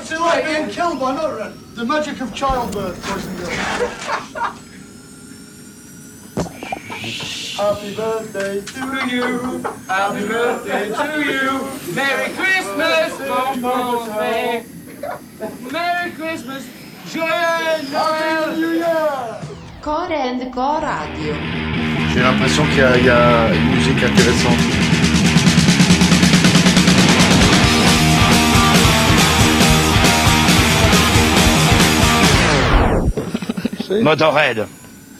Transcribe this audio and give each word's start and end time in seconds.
It 0.00 0.20
like 0.20 0.44
being 0.44 0.68
killed 0.70 1.00
by 1.00 1.12
Motorhead? 1.12 1.74
The 1.74 1.84
magic 1.84 2.20
of 2.20 2.32
childbirth, 2.32 2.96
boys 3.02 3.26
and 3.26 3.38
girls. 3.38 3.56
Happy 7.58 7.94
birthday 7.96 8.60
to 8.60 8.82
you. 9.10 9.58
Happy 9.88 10.26
birthday 10.28 10.88
to 10.90 11.08
you. 11.24 11.94
Merry 11.94 12.32
Christmas, 12.38 13.10
bon. 13.60 14.08
Merry 15.72 16.10
Christmas, 16.12 16.64
joyeux 17.12 17.82
Noël. 17.90 18.56
New 18.56 18.74
Year! 18.78 19.40
Core 19.82 20.12
and 20.12 20.52
Core 20.52 20.80
Radio. 20.80 21.34
J'ai 22.14 22.20
l'impression 22.20 22.64
qu'il 22.66 23.02
y, 23.02 23.06
y 23.06 23.10
a 23.10 23.52
une 23.52 23.74
musique 23.74 24.02
intéressante. 24.02 24.87
Motorhead 33.90 34.66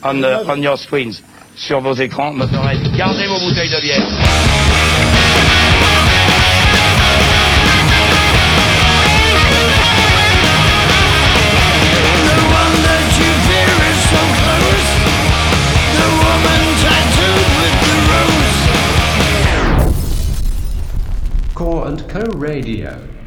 on, 0.02 0.20
the- 0.20 0.44
on 0.48 0.62
your 0.62 0.76
screens. 0.78 1.22
Sur 1.56 1.80
vos 1.80 1.94
écrans, 1.94 2.32
Motorhead. 2.32 2.78
Gardez 2.96 3.26
vos 3.26 3.40
bouteilles 3.40 3.70
de 3.70 3.80
bière. 3.80 5.18
Core 21.54 21.86
and 21.88 22.08
Co 22.08 22.22
Radio. 22.38 23.17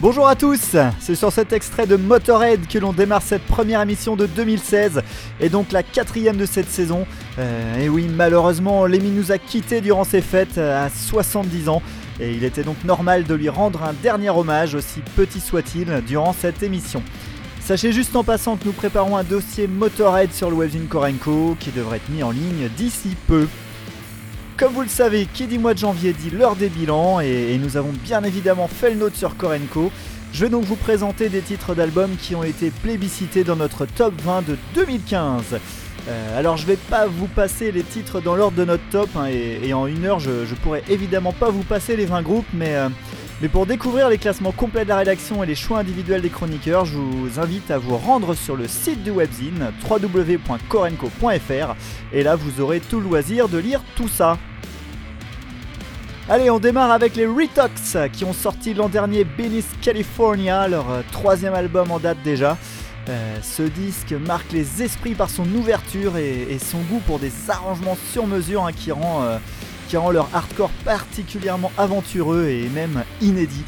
Bonjour 0.00 0.28
à 0.28 0.36
tous, 0.36 0.76
c'est 1.00 1.16
sur 1.16 1.32
cet 1.32 1.52
extrait 1.52 1.88
de 1.88 1.96
Motorhead 1.96 2.68
que 2.68 2.78
l'on 2.78 2.92
démarre 2.92 3.20
cette 3.20 3.42
première 3.42 3.82
émission 3.82 4.14
de 4.14 4.26
2016 4.26 5.02
et 5.40 5.48
donc 5.48 5.72
la 5.72 5.82
quatrième 5.82 6.36
de 6.36 6.46
cette 6.46 6.70
saison. 6.70 7.04
Euh, 7.40 7.80
et 7.80 7.88
oui, 7.88 8.08
malheureusement, 8.08 8.86
Lemmy 8.86 9.10
nous 9.10 9.32
a 9.32 9.38
quittés 9.38 9.80
durant 9.80 10.04
ses 10.04 10.20
fêtes 10.20 10.56
euh, 10.56 10.86
à 10.86 10.88
70 10.88 11.68
ans 11.68 11.82
et 12.20 12.32
il 12.32 12.44
était 12.44 12.62
donc 12.62 12.76
normal 12.84 13.24
de 13.24 13.34
lui 13.34 13.48
rendre 13.48 13.82
un 13.82 13.92
dernier 13.92 14.30
hommage, 14.30 14.76
aussi 14.76 15.00
petit 15.16 15.40
soit-il, 15.40 15.88
durant 16.06 16.32
cette 16.32 16.62
émission. 16.62 17.02
Sachez 17.60 17.90
juste 17.90 18.14
en 18.14 18.22
passant 18.22 18.56
que 18.56 18.66
nous 18.66 18.72
préparons 18.72 19.16
un 19.16 19.24
dossier 19.24 19.66
Motorhead 19.66 20.32
sur 20.32 20.48
le 20.48 20.54
webzine 20.54 20.86
Korenko 20.86 21.56
qui 21.58 21.72
devrait 21.72 21.96
être 21.96 22.08
mis 22.08 22.22
en 22.22 22.30
ligne 22.30 22.68
d'ici 22.76 23.16
peu. 23.26 23.48
Comme 24.58 24.72
vous 24.72 24.82
le 24.82 24.88
savez, 24.88 25.28
qui 25.32 25.46
dit 25.46 25.56
mois 25.56 25.72
de 25.72 25.78
janvier 25.78 26.12
dit 26.12 26.30
l'heure 26.30 26.56
des 26.56 26.68
bilans 26.68 27.20
et, 27.20 27.56
nous 27.62 27.76
avons 27.76 27.92
bien 27.92 28.24
évidemment 28.24 28.66
fait 28.66 28.90
le 28.90 28.96
nôtre 28.96 29.14
sur 29.14 29.36
Korenko. 29.36 29.92
Je 30.32 30.44
vais 30.44 30.50
donc 30.50 30.64
vous 30.64 30.74
présenter 30.74 31.28
des 31.28 31.42
titres 31.42 31.76
d'albums 31.76 32.16
qui 32.20 32.34
ont 32.34 32.42
été 32.42 32.72
plébiscités 32.72 33.44
dans 33.44 33.54
notre 33.54 33.86
top 33.86 34.20
20 34.20 34.48
de 34.48 34.58
2015. 34.74 35.60
Euh, 36.08 36.38
alors 36.38 36.56
je 36.56 36.66
vais 36.66 36.74
pas 36.76 37.06
vous 37.06 37.28
passer 37.28 37.70
les 37.70 37.84
titres 37.84 38.20
dans 38.20 38.34
l'ordre 38.34 38.56
de 38.56 38.64
notre 38.64 38.82
top 38.90 39.08
hein, 39.14 39.26
et, 39.26 39.72
en 39.74 39.86
une 39.86 40.04
heure 40.04 40.18
je, 40.18 40.54
pourrais 40.62 40.82
évidemment 40.88 41.32
pas 41.32 41.50
vous 41.50 41.64
passer 41.64 41.96
les 41.96 42.06
20 42.06 42.22
groupes 42.22 42.46
mais, 42.54 42.76
euh, 42.76 42.88
mais 43.42 43.48
pour 43.48 43.66
découvrir 43.66 44.08
les 44.08 44.16
classements 44.16 44.52
complets 44.52 44.84
de 44.84 44.88
la 44.88 44.96
rédaction 44.96 45.42
et 45.42 45.46
les 45.46 45.56
choix 45.56 45.80
individuels 45.80 46.22
des 46.22 46.30
chroniqueurs 46.30 46.84
je 46.84 46.96
vous 46.96 47.38
invite 47.38 47.70
à 47.70 47.78
vous 47.78 47.96
rendre 47.96 48.34
sur 48.34 48.56
le 48.56 48.68
site 48.68 49.02
du 49.02 49.10
webzine 49.10 49.72
www.korenko.fr 49.90 51.74
et 52.12 52.22
là 52.22 52.36
vous 52.36 52.60
aurez 52.60 52.80
tout 52.80 53.00
le 53.00 53.04
loisir 53.04 53.48
de 53.48 53.58
lire 53.58 53.82
tout 53.96 54.08
ça. 54.08 54.38
Allez, 56.30 56.50
on 56.50 56.58
démarre 56.58 56.90
avec 56.90 57.16
les 57.16 57.24
Retox 57.24 57.96
qui 58.12 58.26
ont 58.26 58.34
sorti 58.34 58.74
l'an 58.74 58.90
dernier 58.90 59.24
Beneath 59.24 59.80
California, 59.80 60.68
leur 60.68 60.90
euh, 60.90 61.00
troisième 61.10 61.54
album 61.54 61.90
en 61.90 61.98
date 61.98 62.18
déjà. 62.22 62.58
Euh, 63.08 63.36
ce 63.40 63.62
disque 63.62 64.12
marque 64.12 64.52
les 64.52 64.82
esprits 64.82 65.14
par 65.14 65.30
son 65.30 65.46
ouverture 65.54 66.18
et, 66.18 66.58
son 66.58 66.80
goût 66.80 67.00
pour 67.06 67.18
des 67.18 67.32
arrangements 67.48 67.96
sur 68.12 68.26
mesure 68.26 68.66
hein, 68.66 68.72
qui, 68.76 68.92
rend, 68.92 69.22
euh, 69.22 69.38
qui 69.88 69.96
rend 69.96 70.10
leur 70.10 70.28
hardcore 70.34 70.68
particulièrement 70.84 71.72
aventureux 71.78 72.44
et 72.48 72.68
même 72.68 73.04
inédit. 73.22 73.64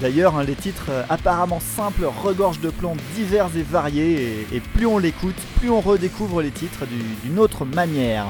D'ailleurs, 0.00 0.36
hein, 0.38 0.44
les 0.44 0.54
titres 0.54 0.88
apparemment 1.10 1.58
simples 1.58 2.08
regorgent 2.22 2.60
de 2.60 2.70
plans 2.70 2.94
divers 3.16 3.48
et 3.56 3.64
variés 3.64 4.46
et, 4.52 4.60
plus 4.60 4.86
on 4.86 4.98
l'écoute, 4.98 5.34
plus 5.58 5.68
on 5.68 5.80
redécouvre 5.80 6.42
les 6.42 6.52
titres 6.52 6.86
du- 6.86 7.28
d'une 7.28 7.40
autre 7.40 7.64
manière. 7.64 8.26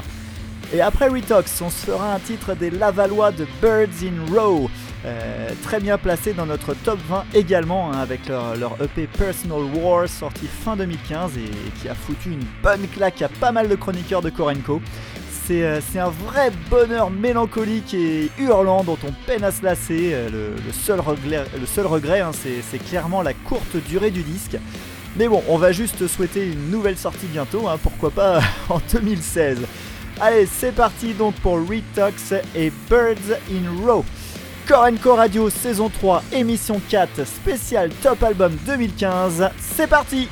Et 0.75 0.81
après 0.81 1.09
Retox, 1.09 1.60
on 1.60 1.69
se 1.69 1.84
fera 1.84 2.15
un 2.15 2.19
titre 2.19 2.55
des 2.55 2.71
Lavallois 2.71 3.31
de 3.31 3.47
Birds 3.60 4.03
in 4.03 4.34
Row, 4.34 4.71
euh, 5.05 5.50
très 5.62 5.81
bien 5.81 5.99
placé 5.99 6.33
dans 6.33 6.47
notre 6.47 6.72
top 6.72 6.99
20 7.10 7.25
également, 7.34 7.93
hein, 7.93 7.99
avec 7.99 8.28
leur, 8.28 8.77
EP 8.82 9.06
Personal 9.06 9.65
War 9.75 10.09
sorti 10.09 10.47
fin 10.47 10.75
2015 10.77 11.37
et 11.37 11.50
qui 11.78 11.91
a 11.91 11.94
foutu 11.94 12.31
une 12.31 12.44
bonne 12.62 12.88
claque 12.88 13.21
à 13.21 13.28
pas 13.28 13.53
mal 13.53 13.69
de 13.69 13.75
chroniqueurs 13.75 14.22
de 14.22 14.31
Korenko. 14.31 14.81
C'est 15.44 15.62
euh, 15.62 15.81
un 15.97 16.09
vrai 16.09 16.50
bonheur 16.71 17.11
mélancolique 17.11 17.93
et 17.93 18.31
hurlant 18.38 18.82
dont 18.82 18.99
on 19.06 19.12
peine 19.27 19.44
à 19.44 19.50
se 19.50 19.62
lasser. 19.62 20.12
Euh, 20.15 20.31
Le, 20.31 20.72
seul 20.72 21.00
regret, 21.87 22.21
hein, 22.21 22.31
c'est 22.32 22.62
c'est 22.62 22.78
clairement 22.78 23.21
la 23.21 23.34
courte 23.34 23.77
durée 23.88 24.11
du 24.11 24.22
disque. 24.22 24.56
Mais 25.16 25.28
bon, 25.28 25.43
on 25.49 25.59
va 25.59 25.72
juste 25.72 26.06
souhaiter 26.06 26.47
une 26.47 26.71
nouvelle 26.71 26.97
sortie 26.97 27.27
bientôt, 27.27 27.69
hein, 27.69 27.77
pourquoi 27.82 28.11
pas 28.11 28.41
en 28.71 28.81
2016. 28.91 29.59
Allez, 30.25 30.47
c'est 30.47 30.71
parti 30.71 31.15
donc 31.15 31.34
pour 31.41 31.55
Retox 31.55 32.33
et 32.55 32.71
Birds 32.88 33.41
in 33.50 33.84
Row. 33.84 34.05
Korenko 34.69 35.16
Radio 35.16 35.50
saison 35.50 35.88
3, 35.88 36.22
émission 36.31 36.81
4, 36.88 37.27
spécial 37.27 37.91
Top 38.00 38.22
Album 38.22 38.56
2015. 38.65 39.50
C'est 39.59 39.88
parti 39.88 40.28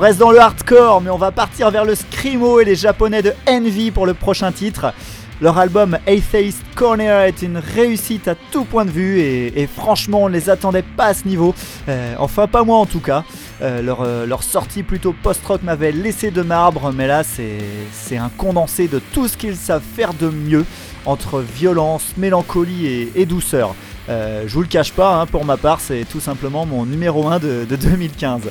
reste 0.00 0.18
dans 0.18 0.30
le 0.30 0.40
hardcore, 0.40 1.02
mais 1.02 1.10
on 1.10 1.18
va 1.18 1.30
partir 1.30 1.70
vers 1.70 1.84
le 1.84 1.94
screamo 1.94 2.58
et 2.58 2.64
les 2.64 2.74
japonais 2.74 3.20
de 3.20 3.34
Envy 3.46 3.90
pour 3.90 4.06
le 4.06 4.14
prochain 4.14 4.50
titre. 4.50 4.94
Leur 5.42 5.58
album 5.58 5.98
Atheist 6.06 6.62
Corner 6.74 7.20
est 7.20 7.42
une 7.42 7.58
réussite 7.58 8.26
à 8.26 8.34
tout 8.34 8.64
point 8.64 8.86
de 8.86 8.90
vue 8.90 9.20
et, 9.20 9.66
franchement 9.66 10.22
on 10.22 10.28
ne 10.30 10.32
les 10.32 10.48
attendait 10.48 10.82
pas 10.82 11.06
à 11.06 11.14
ce 11.14 11.28
niveau. 11.28 11.54
Euh, 11.90 12.14
enfin 12.18 12.46
pas 12.46 12.64
moi 12.64 12.78
en 12.78 12.86
tout 12.86 13.00
cas. 13.00 13.24
Euh, 13.60 13.82
leur, 13.82 14.00
euh, 14.00 14.24
leur 14.24 14.42
sortie 14.42 14.82
plutôt 14.82 15.14
post-rock 15.22 15.62
m'avait 15.62 15.92
laissé 15.92 16.30
de 16.30 16.40
marbre, 16.40 16.92
mais 16.94 17.06
là 17.06 17.22
c'est 17.22 18.16
un 18.16 18.30
condensé 18.38 18.88
de 18.88 19.02
tout 19.12 19.28
ce 19.28 19.36
qu'ils 19.36 19.56
savent 19.56 19.82
faire 19.94 20.14
de 20.14 20.30
mieux 20.30 20.64
entre 21.04 21.40
violence, 21.40 22.14
mélancolie 22.16 23.10
et, 23.14 23.26
douceur. 23.26 23.74
Je 24.08 24.48
vous 24.48 24.62
le 24.62 24.66
cache 24.66 24.92
pas, 24.92 25.20
hein, 25.20 25.26
pour 25.26 25.44
ma 25.44 25.58
part 25.58 25.80
c'est 25.80 26.06
tout 26.10 26.20
simplement 26.20 26.64
mon 26.64 26.86
numéro 26.86 27.28
1 27.28 27.38
de, 27.38 27.66
de 27.68 27.76
2015. 27.76 28.42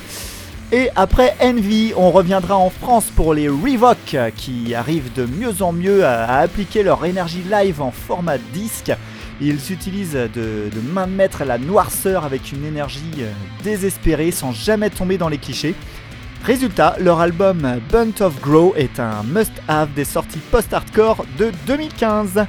Et 0.72 0.90
après 0.96 1.36
Envy, 1.42 1.94
on 1.98 2.12
reviendra 2.12 2.56
en 2.56 2.70
France 2.70 3.06
pour 3.16 3.34
les 3.34 3.50
Revoc 3.50 4.16
qui 4.36 4.76
arrivent 4.76 5.12
de 5.14 5.26
mieux 5.26 5.64
en 5.64 5.72
mieux 5.72 6.06
à, 6.06 6.38
appliquer 6.38 6.84
leur 6.84 7.04
énergie 7.06 7.42
live 7.50 7.82
en 7.82 7.90
format 7.90 8.38
disque. 8.54 8.92
Ils 9.42 9.72
utilisent 9.72 10.14
de, 10.14 10.28
de 10.70 10.80
main 10.94 11.08
de 11.08 11.44
la 11.44 11.58
noirceur 11.58 12.24
avec 12.24 12.52
une 12.52 12.66
énergie 12.66 13.02
euh, 13.22 13.32
désespérée 13.64 14.30
sans 14.30 14.52
jamais 14.52 14.92
tomber 14.92 15.18
dans 15.18 15.30
les 15.30 15.40
clichés. 15.40 15.74
Résultat, 16.44 16.96
leur 17.00 17.20
album 17.20 17.80
Bunt 17.92 18.22
of 18.22 18.40
Grow 18.40 18.74
est 18.78 19.00
un 19.00 19.24
must-have 19.24 19.92
des 19.96 20.06
sorties 20.06 20.42
post-hardcore 20.52 21.26
de 21.40 21.52
2015. 21.66 22.46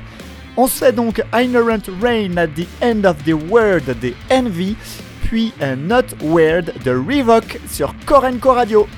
On 0.58 0.66
se 0.66 0.84
fait 0.84 0.92
donc 0.92 1.22
Ignorant 1.32 1.78
Rain 2.02 2.36
at 2.36 2.48
the 2.48 2.66
End 2.82 3.04
of 3.04 3.16
the 3.24 3.34
World 3.48 3.98
des 3.98 4.14
Envy, 4.30 4.76
puis 5.30 5.52
un 5.60 5.76
Not 5.76 6.16
Weird 6.22 6.72
de 6.84 6.90
Revoc 6.90 7.60
sur 7.70 7.94
Korenko 8.04 8.52
Radio. 8.52 8.88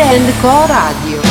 Core 0.00 0.16
and 0.16 0.32
Co 0.40 0.66
Radio. 0.66 1.29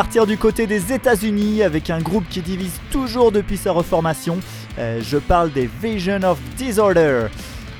Repartir 0.00 0.24
du 0.26 0.38
côté 0.38 0.66
des 0.66 0.94
États-Unis 0.94 1.62
avec 1.62 1.90
un 1.90 2.00
groupe 2.00 2.24
qui 2.30 2.40
divise 2.40 2.80
toujours 2.90 3.32
depuis 3.32 3.58
sa 3.58 3.72
reformation. 3.72 4.38
Euh, 4.78 4.98
je 5.02 5.18
parle 5.18 5.52
des 5.52 5.68
Vision 5.82 6.22
of 6.22 6.38
Disorder. 6.56 7.26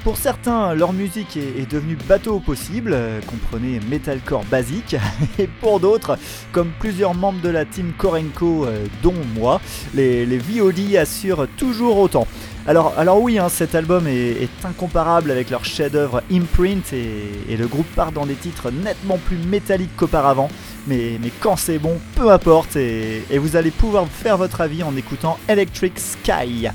Pour 0.05 0.19
certains, 0.19 0.75
leur 0.75 0.93
musique 0.93 1.39
est, 1.39 1.71
devenue 1.71 1.97
bateau 2.07 2.35
au 2.35 2.41
possible, 2.41 2.93
euh, 2.93 3.21
comprenez 3.27 3.81
metalcore 3.89 4.45
basique, 4.51 4.97
et 5.39 5.47
pour 5.47 5.81
d'autres, 5.81 6.19
comme 6.53 6.73
plusieurs 6.79 7.15
membres 7.15 7.41
de 7.41 7.49
la 7.49 7.65
team 7.65 7.93
Korenko, 7.97 8.67
euh, 8.67 8.85
dont 9.03 9.15
moi, 9.35 9.59
les, 9.95 10.27
les 10.27 10.39
VOD 10.39 10.97
assurent 10.97 11.49
toujours 11.57 11.99
autant. 11.99 12.27
Alors, 12.67 12.95
alors 12.99 13.21
oui, 13.21 13.39
hein, 13.39 13.49
cet 13.49 13.75
album 13.75 14.07
est, 14.07 14.49
incomparable 14.65 15.31
avec 15.31 15.51
leur 15.51 15.65
chef-d'œuvre 15.65 16.23
Imprint 16.31 16.93
et, 16.93 17.57
le 17.57 17.67
groupe 17.67 17.87
part 17.95 18.13
dans 18.13 18.27
des 18.27 18.35
titres 18.35 18.71
nettement 18.71 19.19
plus 19.19 19.39
métalliques 19.39 19.97
qu'auparavant. 19.97 20.49
Mais, 20.87 21.19
quand 21.41 21.57
c'est 21.57 21.79
bon, 21.79 21.99
peu 22.17 22.31
importe, 22.31 22.77
et, 22.77 23.25
et 23.31 23.39
vous 23.39 23.57
allez 23.57 23.71
pouvoir 23.71 24.07
faire 24.07 24.37
votre 24.37 24.61
avis 24.61 24.83
en 24.83 24.95
écoutant 24.97 25.39
Electric 25.49 25.99
Sky. 25.99 26.69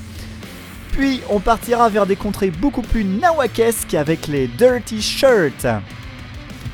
Puis 0.92 1.22
on 1.30 1.40
partira 1.40 1.90
vers 1.90 2.06
des 2.06 2.16
contrées 2.16 2.52
beaucoup 2.52 2.82
plus 2.82 3.04
nawakesques 3.04 3.94
avec 3.94 4.28
les 4.28 4.48
Dirty 4.48 5.02
Shirts. 5.02 5.68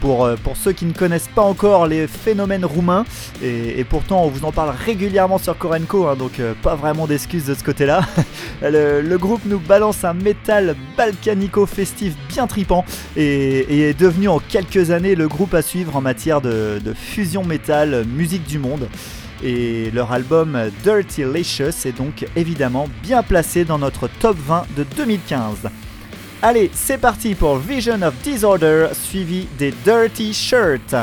Pour, 0.02 0.26
euh, 0.26 0.36
pour 0.36 0.58
ceux 0.58 0.72
qui 0.72 0.86
ne 0.86 0.94
connaissent 0.94 1.30
pas 1.34 1.44
encore 1.44 1.86
les 1.86 2.08
phénomènes 2.08 2.66
roumains, 2.66 3.06
et, 3.42 3.84
pourtant 3.84 4.24
on 4.24 4.30
vous 4.30 4.46
en 4.46 4.52
parle 4.52 4.76
régulièrement 4.76 5.38
sur 5.38 5.58
Korenko, 5.58 6.08
hein, 6.08 6.16
donc 6.16 6.40
euh, 6.40 6.54
pas 6.62 6.76
vraiment 6.76 7.06
d'excuses 7.08 7.46
de 7.46 7.54
ce 7.54 7.64
côté-là. 7.64 8.02
le, 8.64 9.18
groupe 9.18 9.42
nous 9.46 9.60
balance 9.60 10.04
un 10.04 10.14
métal 10.14 10.76
balkanico 10.98 11.68
festif 11.68 12.16
bien 12.28 12.48
tripant 12.48 12.84
et, 13.16 13.60
et 13.60 13.90
est 13.90 14.00
devenu 14.00 14.28
en 14.28 14.40
quelques 14.40 14.90
années 14.90 15.14
le 15.14 15.28
groupe 15.28 15.54
à 15.54 15.62
suivre 15.62 15.96
en 15.96 16.02
matière 16.02 16.42
de, 16.42 16.82
de 16.84 16.94
fusion 16.94 17.44
métal, 17.44 18.04
musique 18.08 18.48
du 18.48 18.58
monde. 18.58 18.88
Et 19.44 19.90
leur 19.92 20.12
album 20.12 20.58
Dirty 20.84 21.24
Licious 21.24 21.86
est 21.86 21.98
donc 21.98 22.28
évidemment 22.36 22.88
bien 23.02 23.24
placé 23.24 23.66
dans 23.66 23.80
notre 23.80 24.08
top 24.08 24.38
20 24.38 24.66
de 24.78 24.84
2015. 24.98 25.70
Allez, 26.44 26.72
c'est 26.74 26.98
parti 26.98 27.36
pour 27.36 27.58
Vision 27.58 28.02
of 28.02 28.16
Disorder 28.24 28.88
suivi 28.94 29.46
des 29.60 29.72
Dirty 29.86 30.34
Shirts. 30.34 30.96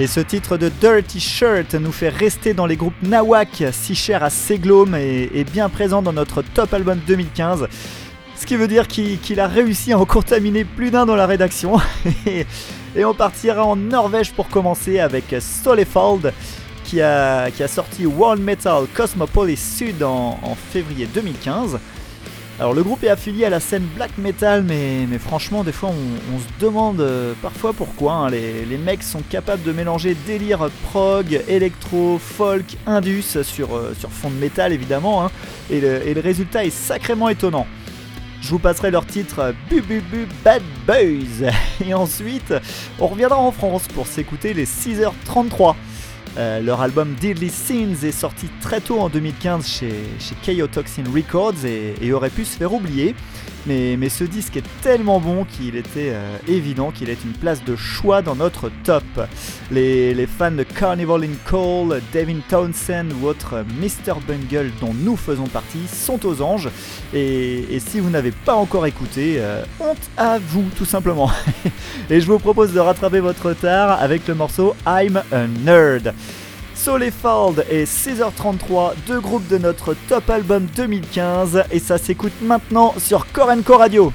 Et 0.00 0.08
ce 0.08 0.18
titre 0.18 0.56
de 0.56 0.68
Dirty 0.68 1.20
Shirt 1.20 1.74
nous 1.74 1.92
fait 1.92 2.08
rester 2.08 2.52
dans 2.52 2.66
les 2.66 2.74
groupes 2.74 3.00
Nawak, 3.04 3.62
si 3.70 3.94
cher 3.94 4.24
à 4.24 4.30
Seglome 4.30 4.96
et, 4.96 5.44
bien 5.44 5.68
présent 5.68 6.02
dans 6.02 6.12
notre 6.12 6.42
top 6.42 6.74
album 6.74 6.98
2015. 7.06 7.68
Ce 8.34 8.44
qui 8.44 8.56
veut 8.56 8.66
dire 8.66 8.88
qu'il 8.88 9.38
a 9.38 9.46
réussi 9.46 9.92
à 9.92 9.98
en 10.00 10.04
contaminer 10.04 10.64
plus 10.64 10.90
d'un 10.90 11.06
dans 11.06 11.14
la 11.14 11.26
rédaction. 11.26 11.78
et, 12.26 12.44
on 13.04 13.14
partira 13.14 13.64
en 13.64 13.76
Norvège 13.76 14.32
pour 14.32 14.48
commencer 14.48 14.98
avec 14.98 15.32
Solefold 15.38 16.32
qui 16.82 17.00
a, 17.00 17.48
sorti 17.68 18.04
World 18.04 18.42
Metal 18.42 18.86
Cosmopolis 18.94 19.76
Sud 19.76 20.02
en 20.02 20.56
février 20.72 21.06
2015. 21.06 21.78
Alors 22.60 22.72
le 22.72 22.84
groupe 22.84 23.02
est 23.02 23.08
affilié 23.08 23.44
à 23.44 23.50
la 23.50 23.58
scène 23.58 23.82
black 23.96 24.16
metal, 24.16 24.62
mais, 24.62 25.06
franchement 25.18 25.64
des 25.64 25.72
fois 25.72 25.90
on, 25.90 26.38
se 26.38 26.64
demande 26.64 27.00
euh, 27.00 27.32
parfois 27.42 27.72
pourquoi. 27.72 28.12
hein. 28.12 28.30
Les, 28.30 28.78
mecs 28.78 29.02
sont 29.02 29.22
capables 29.28 29.62
de 29.64 29.72
mélanger 29.72 30.16
délire 30.26 30.68
prog, 30.84 31.42
électro, 31.48 32.18
folk, 32.18 32.76
indus 32.86 33.42
sur, 33.42 33.74
euh, 33.74 33.92
fond 34.08 34.30
de 34.30 34.36
métal 34.36 34.72
évidemment, 34.72 35.24
hein. 35.24 35.30
et, 35.68 35.80
le, 35.80 36.20
résultat 36.20 36.64
est 36.64 36.70
sacrément 36.70 37.28
étonnant. 37.28 37.66
Je 38.40 38.50
vous 38.50 38.60
passerai 38.60 38.92
leur 38.92 39.06
titre 39.06 39.40
euh, 39.40 39.52
Bu 39.68 39.80
Bu 39.80 40.00
Bu 40.00 40.28
Bad 40.44 40.62
Boys. 40.86 41.50
Et 41.84 41.94
ensuite, 41.94 42.52
on 43.00 43.06
reviendra 43.06 43.38
en 43.38 43.50
France 43.52 43.88
pour 43.88 44.06
s'écouter 44.06 44.52
les 44.52 44.66
6h33. 44.66 45.74
Euh, 46.36 46.60
leur 46.60 46.80
album 46.80 47.14
Deadly 47.20 47.50
Sins 47.50 48.02
est 48.02 48.12
sorti 48.12 48.48
très 48.60 48.80
tôt 48.80 48.98
en 48.98 49.08
2015 49.08 49.66
chez, 49.66 49.92
chez 50.18 50.34
KO 50.44 50.66
Toxin 50.66 51.04
Records 51.14 51.64
et 51.64 52.12
aurait 52.12 52.30
pu 52.30 52.44
se 52.44 52.56
faire 52.56 52.72
oublier. 52.72 53.14
Mais, 53.66 54.08
ce 54.08 54.24
disque 54.24 54.56
est 54.58 54.64
tellement 54.82 55.20
bon 55.20 55.44
qu'il 55.44 55.76
était 55.76 56.10
euh, 56.12 56.36
évident 56.46 56.90
qu'il 56.90 57.08
ait 57.08 57.16
une 57.24 57.32
place 57.32 57.64
de 57.64 57.76
choix 57.76 58.20
dans 58.20 58.36
notre 58.36 58.70
top. 58.84 59.02
Les, 59.70 60.26
fans 60.26 60.50
de 60.50 60.62
Carnival 60.62 61.24
in 61.24 61.34
Call, 61.48 62.02
Devin 62.12 62.40
Townsend 62.48 63.12
ou 63.20 63.26
autre 63.26 63.64
Mr. 63.80 64.14
Bungle 64.26 64.70
dont 64.80 64.92
nous 64.94 65.16
faisons 65.16 65.46
partie 65.46 65.86
sont 65.88 66.24
aux 66.26 66.42
anges. 66.42 66.68
Et, 67.14 67.74
et 67.74 67.80
si 67.80 68.00
vous 68.00 68.10
n'avez 68.10 68.32
pas 68.32 68.54
encore 68.54 68.86
écouté, 68.86 69.36
euh, 69.38 69.64
honte 69.80 70.10
à 70.16 70.38
vous 70.38 70.64
tout 70.76 70.84
simplement. 70.84 71.30
et 72.10 72.20
je 72.20 72.26
vous 72.26 72.38
propose 72.38 72.72
de 72.72 72.80
rattraper 72.80 73.20
votre 73.20 73.48
retard 73.48 74.00
avec 74.02 74.28
le 74.28 74.34
morceau 74.34 74.74
I'm 74.86 75.22
a 75.32 75.46
Nerd. 75.64 76.12
Solefold 76.74 77.64
et 77.70 77.84
6h33, 77.84 78.94
deux 79.06 79.20
groupes 79.20 79.46
de 79.48 79.58
notre 79.58 79.94
top 80.08 80.28
album 80.28 80.66
2015, 80.76 81.64
et 81.70 81.78
ça 81.78 81.98
s'écoute 81.98 82.32
maintenant 82.42 82.94
sur 82.98 83.30
Korenko 83.32 83.76
Radio. 83.78 84.12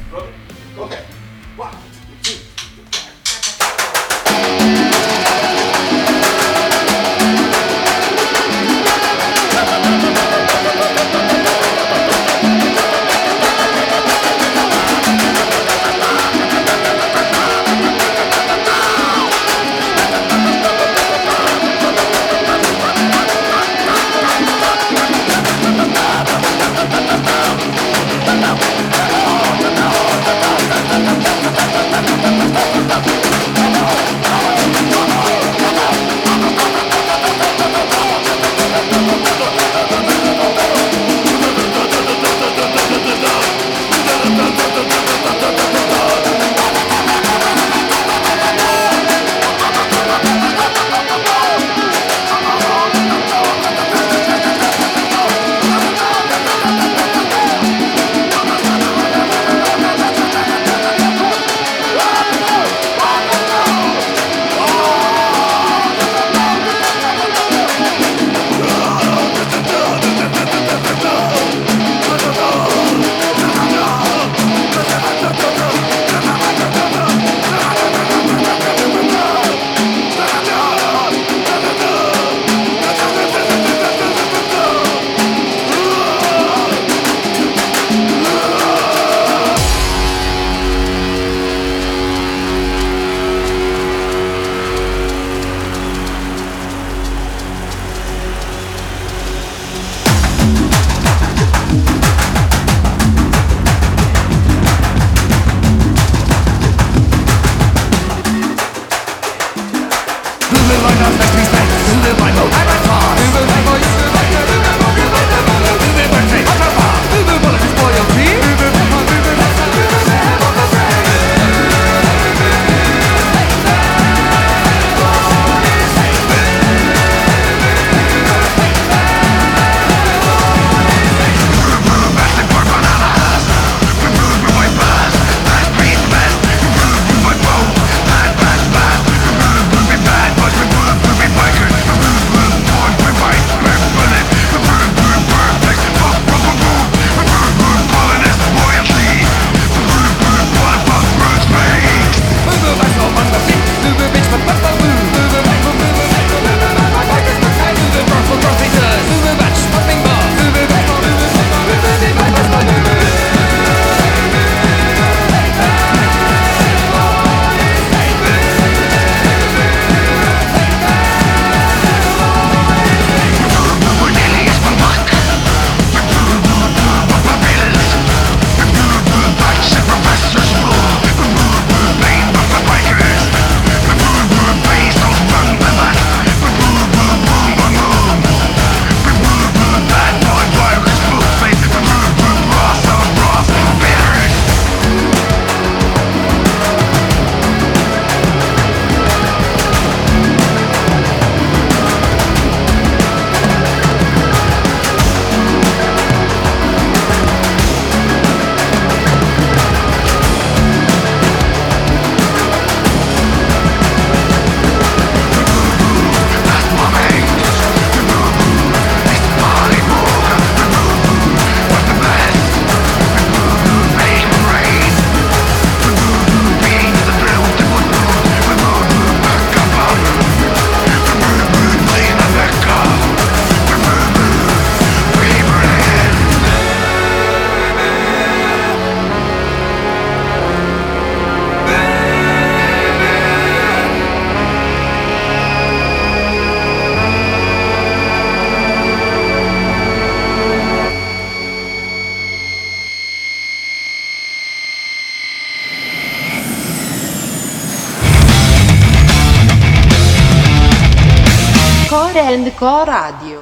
Core 262.19 262.33
and 262.33 262.53
Co 262.57 262.83
Radio. 262.83 263.38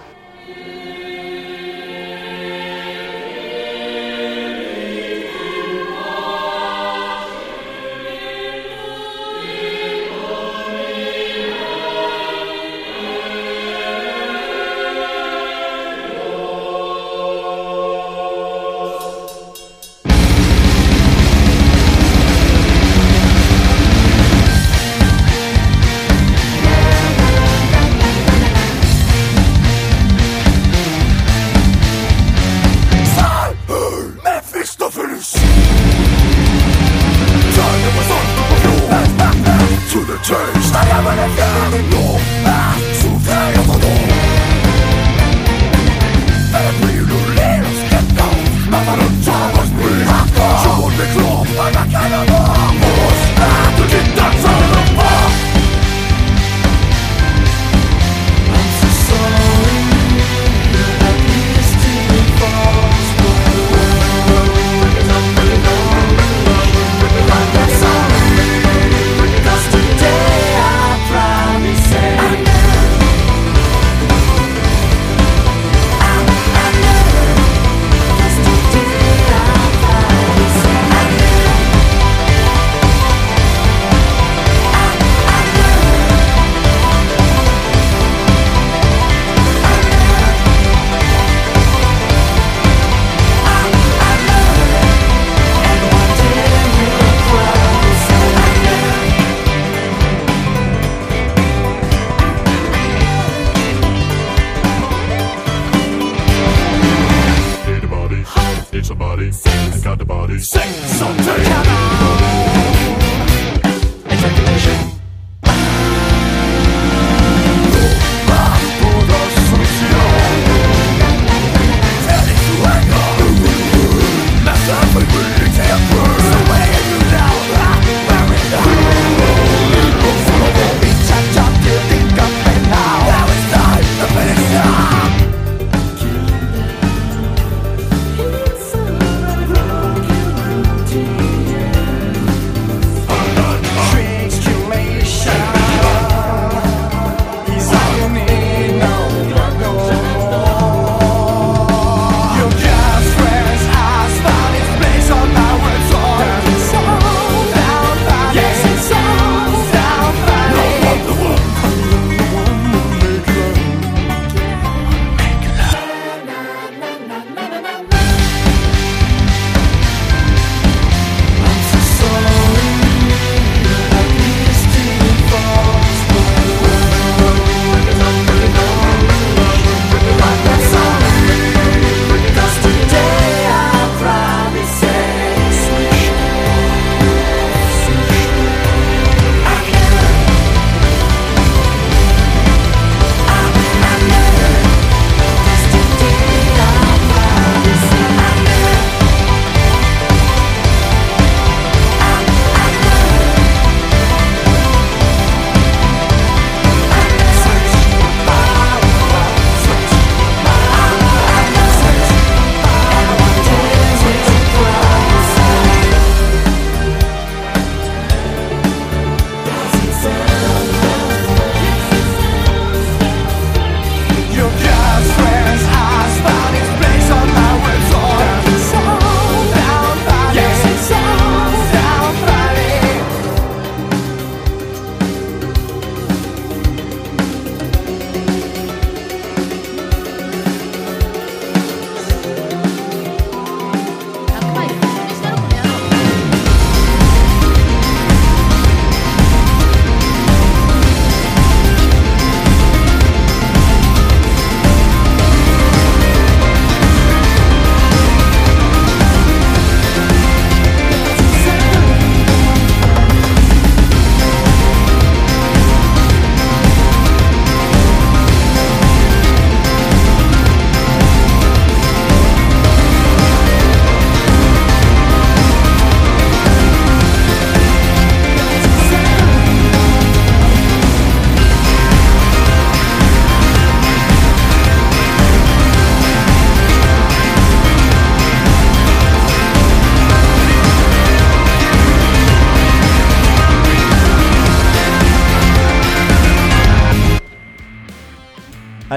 Six. 110.40 110.97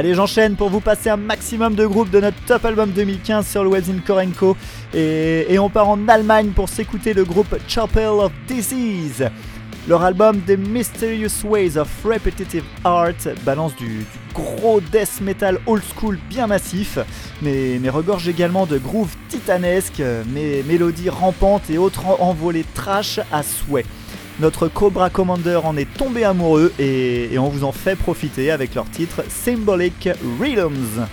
Allez, 0.01 0.15
j'enchaîne 0.15 0.57
pour 0.57 0.71
vous 0.71 0.81
passer 0.81 1.11
un 1.11 1.19
maximum 1.19 1.75
de 1.75 1.85
groupes 1.85 2.09
de 2.09 2.21
notre 2.21 2.39
top 2.47 2.65
album 2.65 2.91
2015 2.91 3.47
sur 3.47 3.63
le 3.63 3.69
webzine 3.69 4.01
Korenko. 4.01 4.57
Et, 4.95 5.59
on 5.59 5.69
part 5.69 5.91
en 5.91 6.09
Allemagne 6.09 6.53
pour 6.57 6.71
s'écouter 6.71 7.13
le 7.13 7.23
groupe 7.23 7.55
Chapel 7.69 8.07
of 8.09 8.33
Disease. 8.49 9.29
Leur 9.87 10.03
album 10.03 10.41
The 10.41 10.57
Mysterious 10.57 11.45
Ways 11.45 11.77
of 11.77 11.91
Repetitive 12.03 12.65
Art 12.83 13.13
balance 13.45 13.77
du, 13.77 14.07
gros 14.33 14.81
death 14.81 15.21
metal 15.21 15.59
old 15.67 15.83
school 15.95 16.19
bien 16.31 16.47
massif, 16.47 16.99
mais, 17.43 17.79
regorge 17.91 18.27
également 18.27 18.65
de 18.65 18.79
grooves 18.79 19.15
titanesques, 19.29 20.03
mais 20.33 20.65
mélodies 20.67 21.11
rampantes 21.11 21.69
et 21.69 21.77
autres 21.77 22.07
en- 22.07 22.17
envolées 22.23 22.65
trash 22.75 23.21
à 23.31 23.43
souhait. 23.43 23.85
Notre 24.41 24.69
Cobra 24.69 25.11
Commander 25.11 25.61
en 25.65 25.77
est 25.77 25.93
tombé 25.93 26.25
amoureux 26.25 26.73
et, 26.79 27.39
on 27.39 27.51
vous 27.51 27.63
en 27.63 27.73
fait 27.73 27.95
profiter 27.95 28.51
avec 28.51 28.75
leur 28.75 28.89
titre 28.89 29.23
Symbolic 29.29 30.09
Rhythms. 30.41 31.07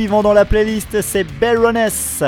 Suivant 0.00 0.22
dans 0.22 0.32
la 0.32 0.46
playlist, 0.46 1.02
c'est 1.02 1.24
Baroness. 1.24 2.24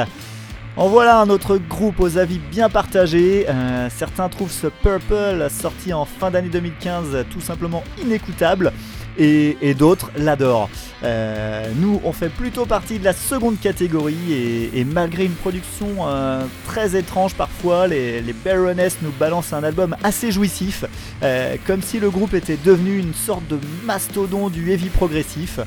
En 0.76 0.88
voilà 0.88 1.18
un 1.18 1.30
autre 1.30 1.56
groupe 1.56 2.00
aux 2.00 2.18
avis 2.18 2.38
bien 2.38 2.68
partagés. 2.68 3.46
Euh, 3.48 3.88
certains 3.88 4.28
trouvent 4.28 4.52
ce 4.52 4.66
Purple 4.66 5.46
sorti 5.48 5.94
en 5.94 6.04
fin 6.04 6.30
d'année 6.30 6.50
2015 6.50 7.24
tout 7.30 7.40
simplement 7.40 7.82
inécoutable 8.04 8.74
et, 9.18 9.74
d'autres 9.74 10.10
l'adorent. 10.16 10.70
Euh, 11.02 11.68
nous, 11.76 12.00
on 12.04 12.12
fait 12.12 12.28
plutôt 12.28 12.66
partie 12.66 12.98
de 12.98 13.04
la 13.04 13.12
seconde 13.12 13.58
catégorie 13.60 14.70
et, 14.74 14.84
malgré 14.84 15.24
une 15.24 15.34
production 15.34 15.88
euh, 16.06 16.44
très 16.66 16.96
étrange 16.96 17.34
parfois, 17.34 17.88
les, 17.88 18.22
Baroness 18.44 18.98
nous 19.02 19.12
balancent 19.12 19.52
un 19.52 19.62
album 19.62 19.96
assez 20.02 20.32
jouissif, 20.32 20.84
euh, 21.22 21.56
comme 21.66 21.82
si 21.82 22.00
le 22.00 22.10
groupe 22.10 22.34
était 22.34 22.58
devenu 22.62 22.98
une 22.98 23.14
sorte 23.14 23.46
de 23.48 23.58
mastodon 23.84 24.48
du 24.48 24.70
heavy 24.70 24.88
progressif. 24.88 25.60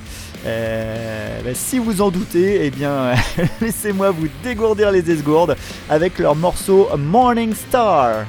Bah, 0.43 1.53
si 1.53 1.79
vous 1.79 2.01
en 2.01 2.11
doutez, 2.11 2.65
eh 2.65 2.71
bien, 2.71 3.13
laissez-moi 3.61 4.11
vous 4.11 4.27
dégourdir 4.43 4.91
les 4.91 5.09
esgourdes 5.09 5.55
avec 5.89 6.19
leur 6.19 6.35
morceau 6.35 6.89
Morning 6.97 7.53
Star. 7.53 8.25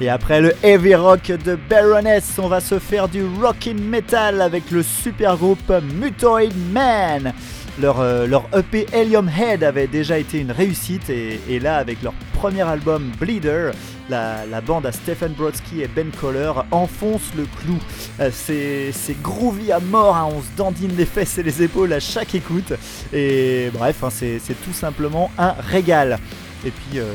Et 0.00 0.08
après 0.08 0.40
le 0.40 0.52
heavy 0.64 0.96
rock 0.96 1.30
de 1.44 1.56
Baroness, 1.70 2.38
on 2.38 2.48
va 2.48 2.58
se 2.58 2.80
faire 2.80 3.08
du 3.08 3.24
rockin' 3.40 3.80
metal 3.80 4.42
avec 4.42 4.70
le 4.72 4.82
super 4.82 5.36
groupe 5.36 5.72
Mutoid 6.00 6.52
Man. 6.72 7.32
Leur, 7.80 8.00
euh, 8.00 8.26
leur 8.26 8.48
EP 8.56 8.86
Helium 8.92 9.28
Head 9.28 9.62
avait 9.62 9.86
déjà 9.86 10.18
été 10.18 10.40
une 10.40 10.50
réussite 10.50 11.10
et, 11.10 11.58
là 11.60 11.76
avec 11.76 12.02
leur 12.02 12.12
premier 12.34 12.62
album 12.62 13.12
Bleeder, 13.20 13.70
la, 14.10 14.60
bande 14.66 14.86
à 14.86 14.92
Stephen 14.92 15.32
Brodsky 15.32 15.82
et 15.82 15.88
Ben 15.88 16.10
Coller 16.20 16.52
enfonce 16.72 17.30
le 17.36 17.44
clou. 17.44 17.78
Euh, 18.20 18.30
c'est 18.32 19.22
groovy 19.22 19.70
à 19.70 19.78
mort, 19.78 20.16
hein, 20.16 20.28
on 20.30 20.40
se 20.40 20.56
dandine 20.56 20.96
les 20.96 21.06
fesses 21.06 21.38
et 21.38 21.44
les 21.44 21.62
épaules 21.62 21.92
à 21.92 22.00
chaque 22.00 22.34
écoute 22.34 22.72
et 23.12 23.70
bref, 23.72 24.02
hein, 24.02 24.10
c'est 24.10 24.64
tout 24.64 24.72
simplement 24.72 25.30
un 25.38 25.54
régal. 25.70 26.18
Et 26.66 26.70
puis, 26.70 26.98
euh, 26.98 27.12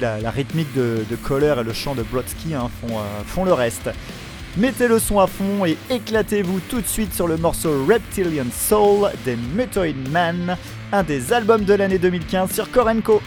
la, 0.00 0.30
rythmique 0.30 0.72
de, 0.74 1.04
de 1.10 1.16
et 1.16 1.64
le 1.64 1.72
chant 1.72 1.94
de 1.94 2.02
Brodsky 2.02 2.54
hein, 2.54 2.70
font, 2.80 2.98
euh, 2.98 3.02
font 3.26 3.44
le 3.44 3.52
reste. 3.52 3.90
Mettez 4.56 4.86
le 4.86 4.98
son 4.98 5.18
à 5.18 5.26
fond 5.26 5.64
et 5.64 5.78
éclatez-vous 5.90 6.60
tout 6.68 6.80
de 6.80 6.86
suite 6.86 7.14
sur 7.14 7.26
le 7.26 7.36
morceau 7.36 7.86
Reptilian 7.86 8.44
Soul 8.52 9.10
des 9.24 9.34
Mutoid 9.34 9.96
Man, 10.10 10.56
un 10.92 11.02
des 11.02 11.32
albums 11.32 11.64
de 11.64 11.72
l'année 11.72 11.98
2015 11.98 12.52
sur 12.52 12.70
Korenko. 12.70 13.22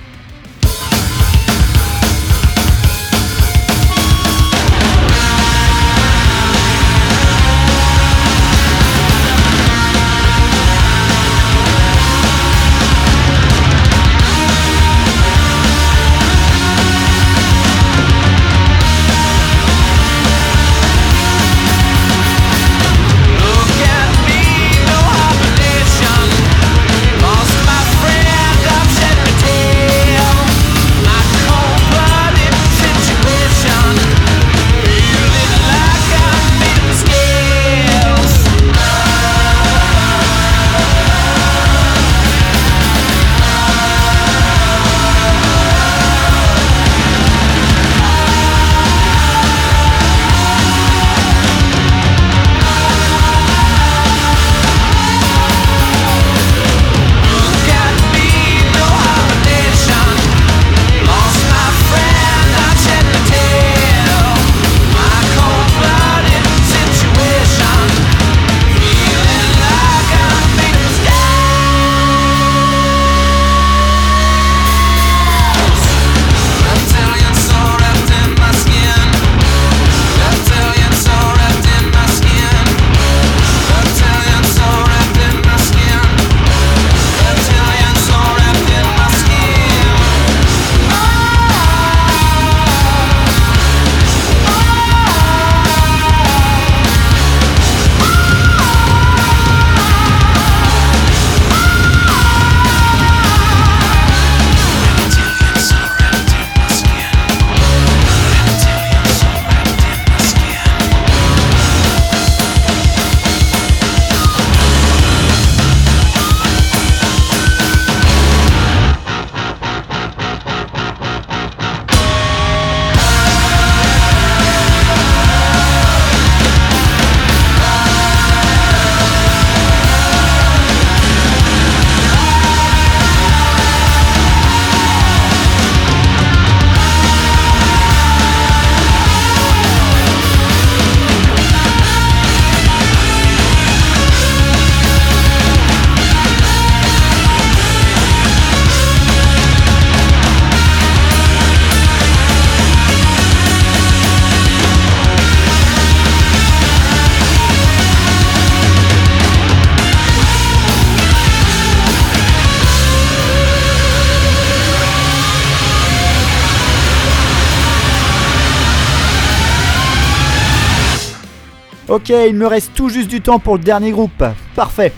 Ok, 172.08 172.14
il 172.28 172.36
me 172.36 172.45
reste 172.45 172.76
tout 172.76 172.88
juste 172.88 173.10
du 173.10 173.20
temps 173.20 173.39
pour 173.39 173.56
le 173.56 173.64
dernier 173.64 173.89
groupe. 173.89 174.24
Parfait. 174.56 174.93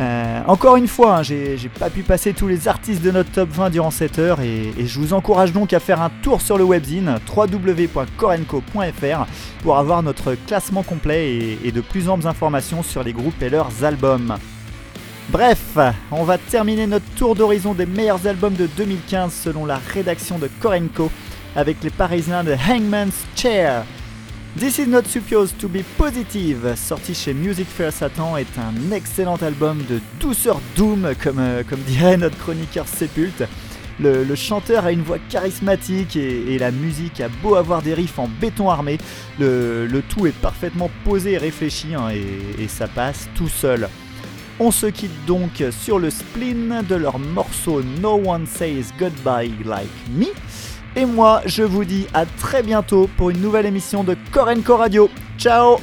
Euh, 0.00 0.40
encore 0.46 0.76
une 0.76 0.88
fois, 0.88 1.18
hein, 1.18 1.22
j'ai 1.22 1.58
pas 1.78 1.90
pu 1.90 2.00
passer 2.00 2.32
tous 2.32 2.48
les 2.48 2.66
artistes 2.66 3.02
de 3.02 3.10
notre 3.10 3.30
top 3.30 3.50
20 3.50 3.68
durant 3.68 3.90
cette 3.90 4.18
heure 4.18 4.40
et, 4.40 4.72
je 4.78 4.98
vous 4.98 5.12
encourage 5.12 5.52
donc 5.52 5.74
à 5.74 5.80
faire 5.80 6.00
un 6.00 6.08
tour 6.22 6.40
sur 6.40 6.56
le 6.56 6.64
webzine 6.64 7.18
www.korenko.fr 7.36 9.26
pour 9.62 9.76
avoir 9.76 10.02
notre 10.02 10.34
classement 10.46 10.82
complet 10.82 11.58
et, 11.62 11.72
de 11.72 11.80
plus 11.82 12.08
amples 12.08 12.26
informations 12.26 12.82
sur 12.82 13.02
les 13.02 13.12
groupes 13.12 13.42
et 13.42 13.50
leurs 13.50 13.84
albums. 13.84 14.38
Bref, 15.28 15.76
on 16.10 16.24
va 16.24 16.38
terminer 16.38 16.86
notre 16.86 17.10
tour 17.16 17.34
d'horizon 17.34 17.74
des 17.74 17.84
meilleurs 17.84 18.26
albums 18.26 18.54
de 18.54 18.66
2015 18.66 19.30
selon 19.30 19.66
la 19.66 19.78
rédaction 19.92 20.38
de 20.38 20.48
Korenko 20.62 21.10
avec 21.54 21.84
les 21.84 21.90
Parisiens 21.90 22.44
de 22.44 22.54
Hangman's 22.54 23.26
Chair. 23.34 23.84
This 24.58 24.78
is 24.78 24.86
not 24.86 25.06
supposed 25.06 25.58
to 25.58 25.68
be 25.68 25.82
positive, 25.98 26.74
sorti 26.76 27.14
chez 27.14 27.34
Music 27.34 27.68
Fair 27.68 27.92
Satan, 27.92 28.38
est 28.38 28.58
un 28.58 28.90
excellent 28.90 29.36
album 29.36 29.84
de 29.86 30.00
douceur 30.18 30.62
doom, 30.76 31.12
comme, 31.22 31.40
euh, 31.40 31.62
dirait 31.86 32.16
notre 32.16 32.38
chroniqueur 32.38 32.88
Sépulte. 32.88 33.44
Le, 34.00 34.34
chanteur 34.34 34.86
a 34.86 34.92
une 34.92 35.02
voix 35.02 35.18
charismatique 35.28 36.16
et, 36.16 36.56
la 36.58 36.70
musique 36.70 37.20
a 37.20 37.28
beau 37.28 37.54
avoir 37.54 37.82
des 37.82 37.92
riffs 37.92 38.18
en 38.18 38.28
béton 38.28 38.70
armé, 38.70 38.96
le, 39.38 40.00
tout 40.08 40.26
est 40.26 40.34
parfaitement 40.34 40.90
posé 41.04 41.32
et 41.32 41.38
réfléchi 41.38 41.94
hein, 41.94 42.08
et, 42.08 42.62
et 42.62 42.68
ça 42.68 42.88
passe 42.88 43.28
tout 43.34 43.48
seul. 43.48 43.90
On 44.58 44.70
se 44.70 44.86
quitte 44.86 45.26
donc 45.26 45.62
sur 45.70 45.98
le 45.98 46.08
spleen 46.08 46.82
de 46.88 46.94
leur 46.94 47.18
morceau 47.18 47.82
No 48.00 48.22
One 48.24 48.46
Says 48.46 48.86
Goodbye 48.98 49.52
Like 49.66 49.90
Me. 50.14 50.28
Et 50.98 51.04
moi, 51.04 51.42
je 51.44 51.62
vous 51.62 51.84
dis 51.84 52.06
à 52.14 52.24
très 52.24 52.62
bientôt 52.62 53.06
pour 53.18 53.28
une 53.28 53.42
nouvelle 53.42 53.66
émission 53.66 54.02
de 54.02 54.16
Korenko 54.32 54.78
Radio. 54.78 55.10
Ciao 55.36 55.76